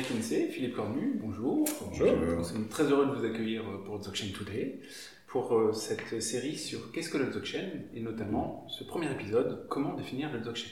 [0.00, 1.68] Kinsey, Philippe Cornu, bonjour.
[1.82, 2.16] Bonjour.
[2.38, 4.80] Nous sommes très heureux de vous accueillir pour Dzogchen Today,
[5.26, 9.94] pour euh, cette série sur qu'est-ce que le Dzogchen, et notamment ce premier épisode, comment
[9.94, 10.70] définir le Dzogchen.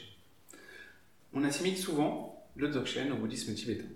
[1.35, 3.89] On assimile souvent le Dzogchen au bouddhisme tibétain.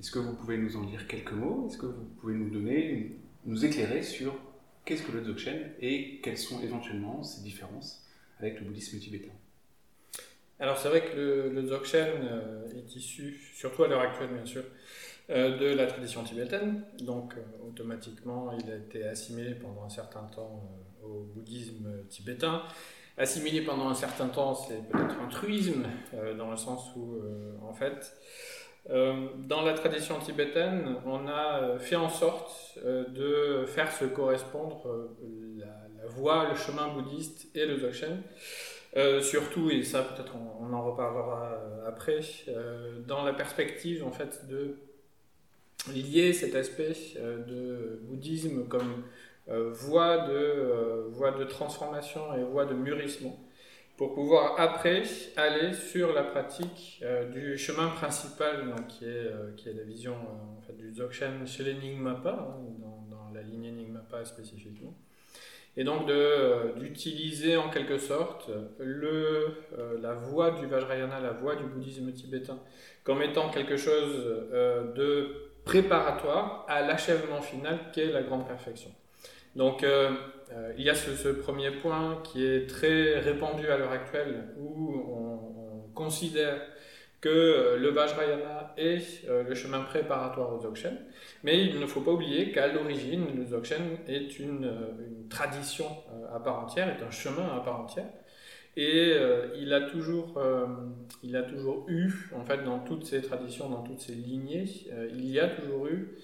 [0.00, 1.66] Est-ce que vous pouvez nous en dire quelques mots?
[1.68, 4.34] Est-ce que vous pouvez nous donner, nous éclairer sur
[4.86, 8.06] qu'est-ce que le Dzogchen et quelles sont éventuellement ses différences
[8.38, 9.32] avec le bouddhisme tibétain?
[10.62, 14.62] Alors c'est vrai que le, Dzogchen euh, est issu, surtout à l'heure actuelle bien sûr,
[15.30, 16.84] euh, de la tradition tibétaine.
[17.00, 20.70] Donc euh, automatiquement il a été assimilé pendant un certain temps
[21.02, 22.62] au bouddhisme tibétain.
[23.18, 25.84] Assimilé pendant un certain temps, c'est peut-être un truisme,
[26.38, 27.20] dans le sens où
[27.60, 28.16] en fait,
[28.88, 35.10] dans la tradition tibétaine, on a fait en sorte de faire se correspondre
[35.58, 35.66] la,
[36.02, 38.22] la voie, le chemin bouddhiste et le Dzogchen.
[38.96, 44.10] Euh, surtout, et ça peut-être on, en reparlera euh, après, euh, dans la perspective en
[44.10, 44.76] fait de
[45.94, 49.02] lier cet aspect de bouddhisme comme
[49.48, 53.36] voie, de, voie de transformation et voie de mûrissement
[53.96, 55.02] pour pouvoir après
[55.36, 60.60] aller sur la pratique du chemin principal donc, qui, est, qui est la vision en
[60.60, 62.14] fait, du Dzogchen chez les hein,
[63.10, 64.94] dans, la lignée Nyingmapa spécifiquement
[65.76, 71.56] et donc euh, d'utiliser en quelque sorte le, euh, la voie du Vajrayana, la voie
[71.56, 72.58] du bouddhisme tibétain,
[73.04, 75.28] comme étant quelque chose euh, de
[75.64, 78.90] préparatoire à l'achèvement final qu'est la grande perfection.
[79.56, 79.84] Donc
[80.76, 85.92] il y a ce, premier point qui est très répandu à l'heure actuelle où on
[85.94, 86.60] considère
[87.22, 90.98] que le Vajrayana est le chemin préparatoire au Dzogchen.
[91.44, 96.36] Mais il ne faut pas oublier qu'à l'origine, le Dzogchen est une, euh, tradition euh,
[96.36, 98.06] à part entière, est un chemin à part entière.
[98.76, 100.66] Et euh, il, a toujours, euh,
[101.22, 105.08] il a toujours eu, en fait, dans toutes ces traditions, dans toutes ces lignées, euh,
[105.12, 106.16] il y a toujours eu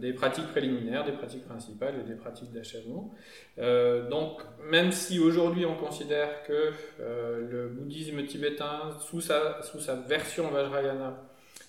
[0.00, 3.12] des pratiques préliminaires, des pratiques principales et des pratiques d'achèvement.
[4.10, 10.50] donc, même si aujourd'hui on considère que le bouddhisme tibétain, sous sa, sous sa version
[10.50, 11.22] Vajrayana,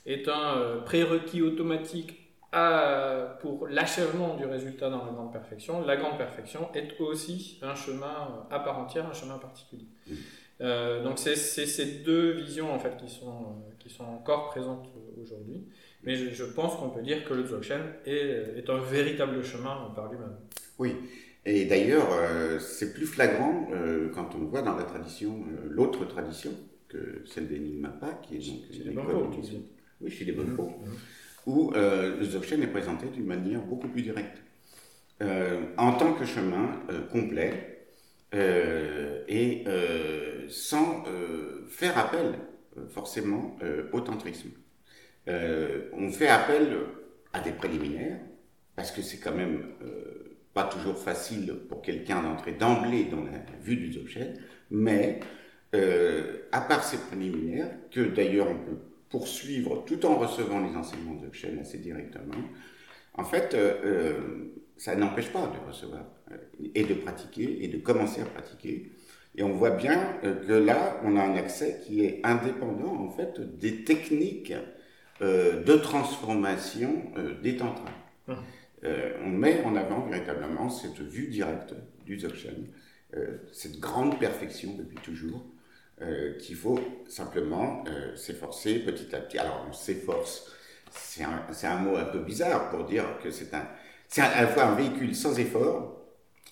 [0.06, 6.18] est un prérequis automatique à, pour l'achèvement du résultat dans la grande perfection, la grande
[6.18, 9.86] perfection est aussi un chemin à part entière, un chemin particulier.
[10.62, 14.88] Euh, donc c'est ces deux visions en fait qui sont, euh, qui sont encore présentes
[15.22, 15.68] aujourd'hui.
[16.04, 19.92] Mais je, je pense qu'on peut dire que le Dzogchen est, est un véritable chemin
[19.96, 20.36] par lui-même.
[20.78, 20.96] Oui,
[21.46, 26.06] et d'ailleurs euh, c'est plus flagrant euh, quand on voit dans la tradition, euh, l'autre
[26.06, 26.52] tradition
[26.88, 29.32] que celle des Nyingmapa, qui est donc chez les Bonpo.
[30.02, 30.64] Oui, chez les Bonpo.
[30.64, 30.92] Mmh
[31.46, 34.38] où euh, le Dzogchen est présenté d'une manière beaucoup plus directe,
[35.22, 37.79] euh, en tant que chemin euh, complet euh,
[38.34, 42.36] et euh, sans euh, faire appel
[42.90, 43.58] forcément
[43.92, 44.52] au tantrisme.
[45.28, 46.78] on fait appel
[47.34, 48.20] à des préliminaires,
[48.76, 49.64] parce que c'est quand même
[50.54, 53.32] pas toujours facile pour quelqu'un d'entrer d'emblée dans la
[53.62, 54.34] vue du Dzogchen,
[54.72, 55.20] mais
[55.74, 58.80] à part ces préliminaires, que d'ailleurs on peut
[59.10, 62.36] poursuivre tout en recevant les enseignements de Dzogchen assez directement,
[63.20, 64.14] en fait, euh, euh,
[64.80, 66.38] ça n'empêche pas de recevoir euh,
[66.74, 68.90] et de pratiquer et de commencer à pratiquer.
[69.36, 73.12] Et on voit bien euh, que là, on a un accès qui est indépendant en
[73.12, 74.54] fait des techniques
[75.22, 77.12] euh, de transformation
[77.44, 77.92] des tantras.
[78.28, 78.34] Mmh.
[79.26, 81.74] on met en avant véritablement cette vue directe
[82.06, 82.68] du Dzogchen,
[83.52, 85.44] cette grande perfection depuis toujours
[86.40, 87.84] qu'il faut simplement
[88.16, 89.40] s'efforcer petit à petit.
[89.40, 90.54] Alors, on s'efforce,
[90.92, 93.68] c'est un, un, mot un peu bizarre pour dire que c'est un,
[94.10, 96.02] c'est à la fois un véhicule sans effort,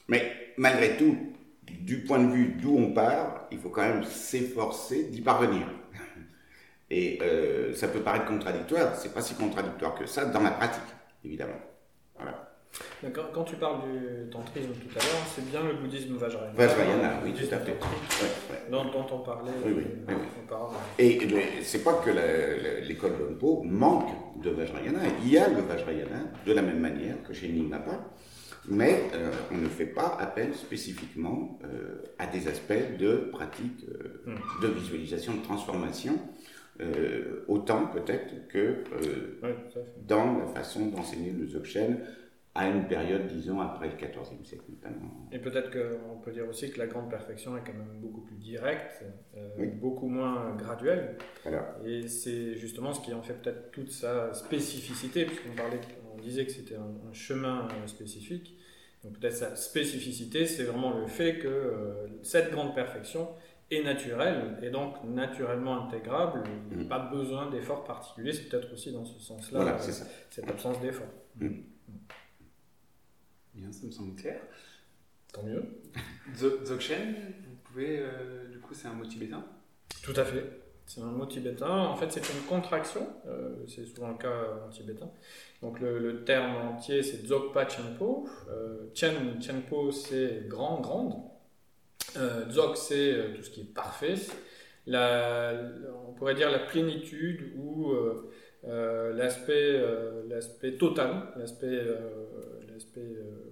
[0.08, 1.18] mais malgré tout,
[1.64, 5.68] du point de vue d'où on part, il faut quand même s'efforcer d'y parvenir.
[6.90, 10.84] Et euh, ça peut paraître contradictoire, c'est pas si contradictoire que ça dans la pratique,
[11.24, 11.60] évidemment.
[13.14, 16.54] Quand, quand, tu parles du tantrisme tout à l'heure, c'est bien le bouddhisme Vajrayana.
[16.56, 17.72] Vajrayana, oui, tout à fait.
[17.72, 17.78] Ouais,
[18.52, 18.72] ouais.
[18.72, 20.80] Dont, dont, on parlait oui, oui, euh, oui, auparavant.
[20.98, 21.20] Et
[21.62, 22.10] c'est pas que
[22.88, 24.10] l'école Bonpo manque
[24.42, 25.00] de Vajrayana.
[25.24, 28.00] Il y a le Vajrayana de la même manière que chez Nyingmapa,
[28.68, 34.32] mais euh, on ne fait pas appel spécifiquement euh, à des aspects de pratique euh,
[34.32, 34.62] hmm.
[34.62, 36.14] de visualisation, de transformation.
[37.48, 38.84] Autant peut-être que
[40.08, 41.98] dans la façon d'enseigner le Dzogchen
[42.58, 45.28] à une période, disons, après le XIVe siècle notamment.
[45.32, 48.36] Et peut-être qu'on peut dire aussi que la grande perfection est quand même beaucoup plus
[48.36, 49.04] directe,
[49.36, 49.68] euh, oui.
[49.68, 51.18] beaucoup moins graduelle.
[51.46, 51.66] Alors.
[51.86, 55.80] Et c'est justement ce qui en fait peut-être toute sa spécificité, puisqu'on parlait,
[56.16, 58.58] on disait que c'était un, un, chemin euh, spécifique.
[59.04, 63.30] Donc peut-être sa spécificité, c'est vraiment le fait que euh, cette grande perfection
[63.70, 66.44] est naturel et donc naturellement intégrable.
[66.72, 66.90] Il n'y a mm.
[66.90, 68.34] pas besoin d'efforts particuliers.
[68.34, 69.92] C'est peut-être aussi dans ce sens-là voilà, euh,
[70.30, 71.08] cette absence d'effort.
[71.36, 71.50] Mm.
[73.58, 74.40] Bien, ça me semble clair.
[75.34, 75.64] Tant mieux.
[76.36, 77.16] Dzogchen,
[77.48, 79.44] vous pouvez, euh, du coup, c'est un mot tibétain
[80.04, 80.46] Tout à fait.
[80.86, 81.70] C'est un mot tibétain.
[81.70, 83.06] En fait, c'est une contraction.
[83.28, 85.10] Euh, c'est souvent le cas en tibétain.
[85.62, 88.30] Donc, le, terme entier, c'est Dzogpa Chenpo.
[88.50, 91.16] Euh, Chen, Chenpo, c'est grand, grande.
[92.16, 94.16] Euh, Dzog, c'est euh, tout ce qui est parfait.
[94.86, 95.54] La,
[96.08, 97.94] on pourrait dire la plénitude ou
[98.64, 99.82] l'aspect
[100.28, 101.84] l'aspect total, l'aspect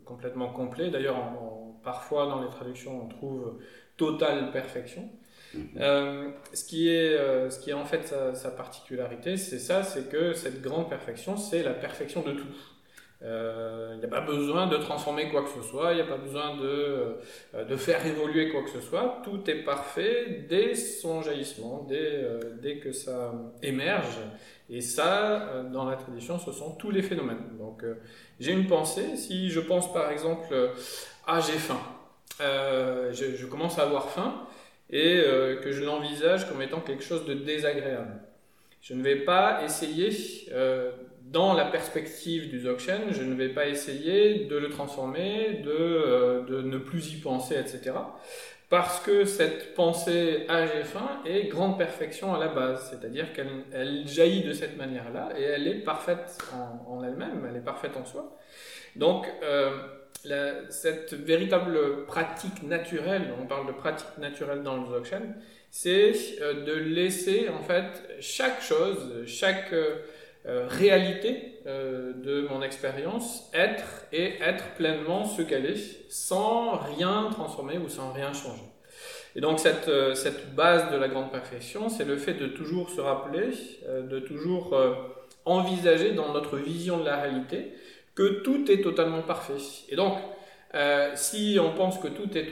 [0.03, 0.89] complètement complet.
[0.89, 1.17] D'ailleurs,
[1.83, 3.57] parfois dans les traductions, on trouve
[3.97, 5.09] totale perfection.
[5.77, 10.09] Euh, ce, qui est, euh, ce qui est en fait sa, particularité, c'est ça, c'est
[10.09, 12.47] que cette grande perfection, c'est la perfection de tout.
[13.25, 16.05] Euh, il n'y a pas besoin de transformer quoi que ce soit, il n'y a
[16.05, 17.15] pas besoin de,
[17.67, 22.23] de faire évoluer quoi que ce soit, tout est parfait dès son jaillissement, dès,
[22.61, 23.33] dès que ça
[23.63, 24.19] émerge.
[24.69, 27.57] Et ça, dans la tradition, ce sont tous les phénomènes.
[27.57, 27.83] Donc
[28.39, 30.53] j'ai une pensée, si je pense par exemple,
[31.25, 31.81] ah j'ai faim,
[32.39, 34.45] je, commence à avoir faim,
[34.89, 38.21] et euh, que je l'envisage comme étant quelque chose de désagréable.
[38.87, 40.11] Je ne vais pas essayer,
[40.51, 40.91] euh,
[41.31, 46.43] dans la perspective du Dzogchen, je ne vais pas essayer de le transformer, de, euh,
[46.43, 47.95] de ne plus y penser, etc.
[48.69, 53.63] Parce que cette pensée âge et fin est grande perfection à la base, c'est-à-dire qu'elle
[53.73, 56.37] elle jaillit de cette manière-là et elle est parfaite
[56.87, 58.37] en, elle-même, elle est parfaite en soi.
[58.95, 59.25] Donc,
[60.69, 65.35] cette véritable pratique naturelle, on parle de pratique naturelle dans le Dzogchen,
[65.77, 69.97] c'est euh, de laisser en fait chaque chose, chaque euh,
[70.45, 77.79] euh, réalité de mon expérience être et être pleinement ce qu'elle est, sans rien transformer
[77.79, 78.61] ou sans rien changer.
[79.35, 83.01] Et donc cette, cette base de la grande perfection, c'est le fait de toujours se
[83.01, 83.49] rappeler,
[83.87, 84.79] de toujours
[85.43, 87.73] envisager dans notre vision de la réalité
[88.13, 89.57] que tout est totalement parfait.
[89.89, 90.19] Et donc,
[90.75, 92.49] euh, si on pense que tout est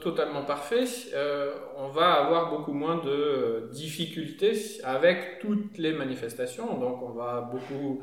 [0.00, 4.52] totalement parfait, euh, on va avoir beaucoup moins de euh, difficultés
[4.84, 6.78] avec toutes les manifestations.
[6.78, 8.00] Donc on va beaucoup,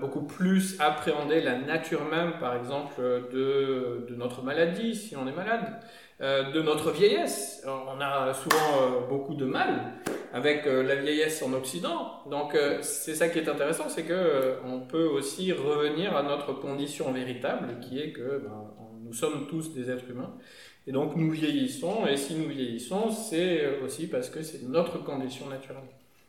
[0.00, 3.02] beaucoup plus appréhender la nature même, par exemple,
[3.32, 5.78] de, notre maladie, si on est malade,
[6.20, 7.66] de notre vieillesse.
[7.66, 9.92] On a souvent beaucoup de mal
[10.32, 12.22] avec la vieillesse en Occident.
[12.30, 17.12] Donc c'est ça qui est intéressant, c'est que on peut aussi revenir à notre condition
[17.12, 20.34] véritable, qui est que ben, nous sommes tous des êtres humains.
[20.86, 25.48] Et donc nous vieillissons, et si nous vieillissons, c'est aussi parce que c'est notre condition
[25.48, 25.82] naturelle.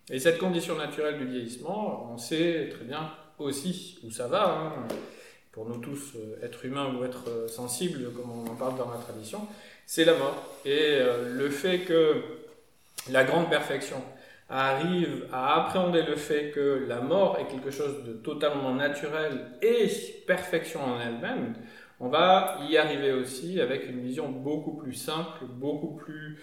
[0.10, 4.50] Et cette condition naturelle du vieillissement, on sait très bien aussi où ça va.
[4.50, 4.88] Hein.
[5.52, 8.92] Pour nous tous, euh, êtres humains ou êtres euh, sensibles, comme on en parle dans
[8.92, 9.48] la tradition,
[9.86, 10.44] c'est la mort.
[10.66, 12.22] Et euh, le fait que
[13.10, 14.02] la grande perfection
[14.50, 19.88] arrive à appréhender le fait que la mort est quelque chose de totalement naturel et
[20.26, 21.54] perfection en elle-même,
[22.00, 26.38] on va y arriver aussi avec une vision beaucoup plus simple, beaucoup plus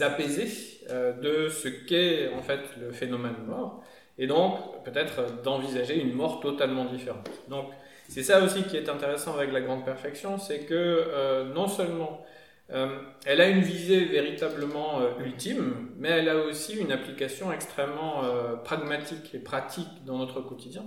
[0.00, 0.48] apaisée
[0.90, 3.82] euh, de ce qu'est en fait le phénomène mort,
[4.18, 7.28] et donc peut-être d'envisager une mort totalement différente.
[7.48, 7.66] Donc
[8.08, 12.24] c'est ça aussi qui est intéressant avec la grande perfection, c'est que euh, non seulement
[12.72, 18.22] euh, elle a une visée véritablement ultime, mais elle a aussi une application extrêmement
[18.64, 20.84] pragmatique et pratique dans notre quotidien.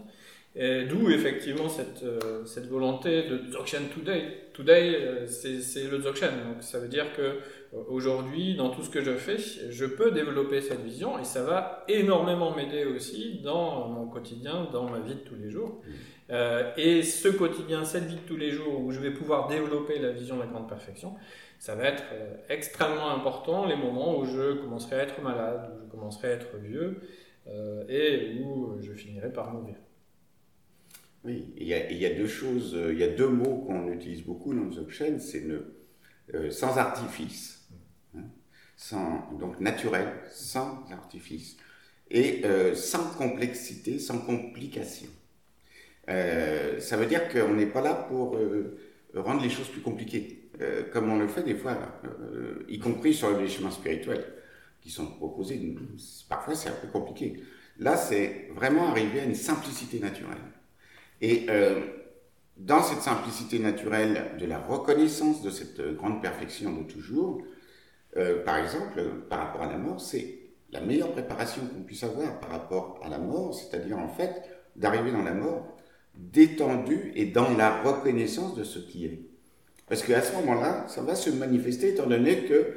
[0.57, 4.23] D'où effectivement cette, euh, cette, volonté de Dzogchen Today.
[4.54, 6.31] Today, euh, c'est le Dzogchen.
[6.31, 7.37] Donc ça veut dire que euh,
[7.87, 11.85] aujourd'hui, dans tout ce que je fais, je peux développer cette vision et ça va
[11.87, 15.81] énormément m'aider aussi dans mon quotidien, dans ma vie de tous les jours.
[16.30, 16.33] Mmh.
[16.76, 20.09] et ce quotidien, cette vie de tous les jours où je vais pouvoir développer la
[20.09, 21.14] vision de la grande perfection,
[21.59, 22.04] ça va être
[22.49, 26.57] extrêmement important les moments où je commencerai à être malade, où je commencerai à être
[26.57, 26.99] vieux
[27.87, 29.76] et où je finirai par mourir.
[31.24, 34.54] Oui, il y, a, deux choses, euh, il y a deux mots qu'on utilise beaucoup
[34.54, 35.44] dans le Dzogchen, c'est
[36.33, 37.68] euh, sans artifice,
[38.94, 41.57] hein, donc naturel, sans artifice,
[42.09, 45.09] et euh, sans complexité, sans complication.
[46.07, 48.38] ça veut dire qu'on n'est pas là pour
[49.16, 50.50] rendre les choses plus compliquées,
[50.94, 51.78] comme on le fait des fois,
[52.69, 54.26] y compris sur les chemins spirituels
[54.80, 55.76] qui sont proposés.
[56.30, 57.44] Parfois, c'est un peu compliqué.
[57.80, 60.38] Là, c'est vraiment arriver à une simplicité naturelle.
[61.21, 61.81] Et euh,
[62.57, 67.42] dans cette simplicité naturelle de la reconnaissance de cette grande perfection de toujours,
[68.18, 70.40] euh, par exemple, par rapport à la mort, c'est
[70.71, 74.44] la meilleure préparation qu'on puisse avoir par rapport à la mort, c'est-à-dire en fait
[74.76, 75.78] d'arriver dans la mort
[76.14, 79.21] détendu et dans la reconnaissance de ce qui est.
[79.88, 82.74] Parce qu'à ce moment-là, ça va se manifester étant donné que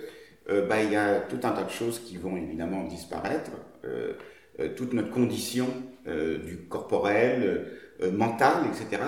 [0.69, 3.51] bah, il y a tout un tas de choses qui vont évidemment disparaître.
[4.77, 5.67] toute notre condition
[6.07, 7.67] du corporel,
[8.13, 9.03] mental, etc.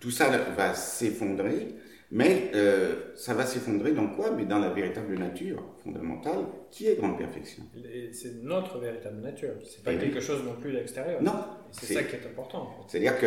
[0.00, 1.74] Tout ça va s'effondrer.
[2.12, 4.30] Mais euh, ça va s'effondrer dans quoi?
[4.30, 7.64] Mais dans la véritable nature fondamentale, qui est grande perfection.
[8.12, 9.54] C'est notre véritable nature.
[9.64, 11.20] C'est pas quelque chose non plus d'extérieur.
[11.20, 11.44] Non.
[11.72, 12.70] C'est ça qui est important.
[12.86, 13.26] C'est-à-dire que,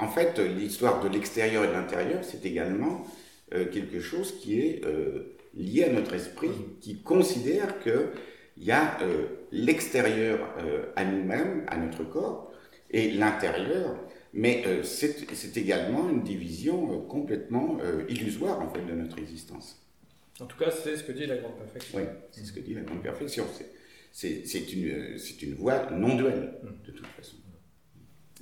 [0.00, 3.04] en fait, l'histoire de l'extérieur et de l'intérieur, c'est également
[3.54, 8.08] euh, quelque chose qui est euh, lié à notre esprit, qui considère que
[8.56, 8.98] il y a
[9.50, 10.38] l'extérieur
[10.94, 12.52] à nous-mêmes, à notre corps,
[12.88, 13.96] et l'intérieur
[14.34, 19.80] mais euh, c'est également une division euh, complètement euh, illusoire en fait de notre existence.
[20.40, 21.98] En tout cas, c'est ce que dit la grande perfection.
[21.98, 23.46] Oui, c'est ce que dit la grande perfection.
[24.10, 27.36] C'est une, une voie non duelle, de toute façon.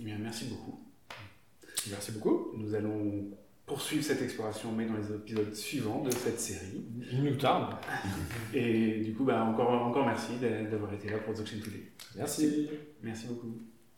[0.01, 0.81] Eh bien, merci beaucoup.
[1.91, 2.53] Merci beaucoup.
[2.57, 3.29] Nous allons
[3.67, 6.83] poursuivre cette exploration, mais dans les épisodes suivants de cette série.
[7.13, 7.77] Il nous tarde.
[8.55, 11.93] Et du coup, bah, encore, encore merci d'avoir été là pour The Today.
[12.17, 12.71] Merci.
[13.03, 13.61] Merci beaucoup.